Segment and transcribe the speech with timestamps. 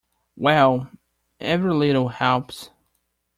[0.35, 0.89] Well,
[1.39, 2.71] every little helps.